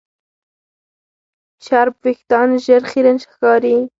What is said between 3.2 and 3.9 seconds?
ښکاري.